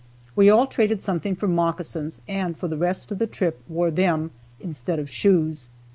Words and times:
We 0.35 0.49
all 0.49 0.65
traded 0.65 0.99
something 0.99 1.35
for 1.35 1.47
moccasins 1.47 2.21
and 2.27 2.57
for 2.57 2.67
the 2.67 2.75
rest 2.75 3.11
of 3.11 3.19
the 3.19 3.27
trip 3.27 3.61
wore 3.69 3.91
them 3.91 4.31
instead 4.59 4.97
of 4.97 5.11
shoes. 5.11 5.69